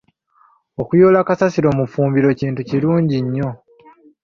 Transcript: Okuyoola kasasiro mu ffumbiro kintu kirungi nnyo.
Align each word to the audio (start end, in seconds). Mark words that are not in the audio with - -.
Okuyoola 0.81 1.19
kasasiro 1.27 1.69
mu 1.77 1.85
ffumbiro 1.87 2.29
kintu 2.39 2.61
kirungi 2.69 3.17
nnyo. 3.25 3.49